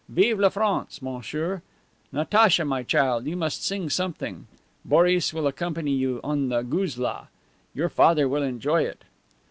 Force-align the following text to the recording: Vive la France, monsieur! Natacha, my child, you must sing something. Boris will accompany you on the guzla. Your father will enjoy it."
Vive 0.09 0.39
la 0.39 0.49
France, 0.49 0.99
monsieur! 1.03 1.61
Natacha, 2.11 2.65
my 2.65 2.81
child, 2.81 3.27
you 3.27 3.35
must 3.37 3.63
sing 3.63 3.87
something. 3.87 4.47
Boris 4.83 5.31
will 5.31 5.45
accompany 5.45 5.91
you 5.93 6.19
on 6.23 6.49
the 6.49 6.63
guzla. 6.63 7.27
Your 7.75 7.87
father 7.87 8.27
will 8.27 8.41
enjoy 8.41 8.81
it." 8.81 9.03